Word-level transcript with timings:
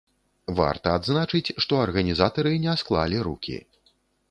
Варта 0.59 0.93
адзначыць, 0.99 1.53
што 1.67 1.79
арганізатары 1.85 2.55
не 2.65 2.73
склалі 2.85 3.23
рукі. 3.31 3.63